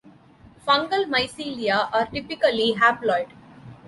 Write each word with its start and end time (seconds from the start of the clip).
Fungal 0.67 1.05
mycelia 1.05 1.87
are 1.93 2.07
typically 2.07 2.73
haploid. 2.73 3.27